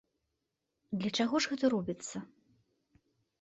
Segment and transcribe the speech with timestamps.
[1.03, 2.17] Для чаго ж гэта робіцца?